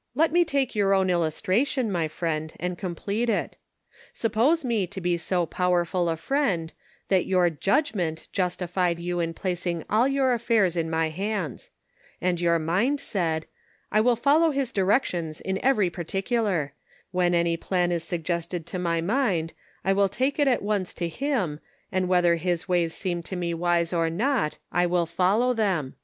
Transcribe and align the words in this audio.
"Let 0.14 0.30
me 0.30 0.44
take 0.44 0.74
your 0.74 0.92
own 0.92 1.08
illustration, 1.08 1.90
my 1.90 2.06
friend 2.06 2.52
and 2.60 2.76
complete 2.76 3.30
it. 3.30 3.56
Suppose 4.12 4.62
me 4.62 4.86
to 4.86 5.00
be 5.00 5.16
so 5.16 5.46
power 5.46 5.86
ful 5.86 6.10
a 6.10 6.16
friend 6.18 6.70
that 7.08 7.24
your 7.24 7.48
judgment 7.48 8.28
justified 8.30 8.98
you 8.98 9.20
in 9.20 9.32
placing 9.32 9.86
all 9.88 10.06
your 10.06 10.34
affairs 10.34 10.76
in 10.76 10.90
my 10.90 11.08
hands; 11.08 11.70
and 12.20 12.42
your 12.42 12.58
mind 12.58 13.00
said,' 13.00 13.46
I 13.90 14.02
will 14.02 14.16
follow 14.16 14.50
his 14.50 14.70
directions 14.70 15.40
in 15.40 15.58
every 15.64 15.88
particular; 15.88 16.74
when 17.10 17.34
any 17.34 17.56
plan 17.56 17.90
is 17.90 18.04
sug 18.04 18.22
gested 18.24 18.66
to 18.66 18.78
my 18.78 19.00
mind 19.00 19.54
I 19.82 19.94
will 19.94 20.10
take 20.10 20.38
it 20.38 20.46
at 20.46 20.60
once 20.60 20.92
to 20.92 21.08
him, 21.08 21.58
and 21.90 22.06
whether 22.06 22.36
his 22.36 22.68
ways 22.68 22.92
seeni 22.92 23.22
to 23.24 23.34
me 23.34 23.54
wise 23.54 23.94
or 23.94 24.10
not, 24.10 24.58
I 24.70 24.84
will 24.84 25.06
follow 25.06 25.54
them.' 25.54 25.94